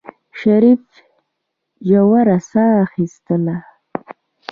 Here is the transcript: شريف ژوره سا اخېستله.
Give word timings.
شريف 0.39 0.83
ژوره 1.87 2.37
سا 2.49 2.65
اخېستله. 2.85 3.57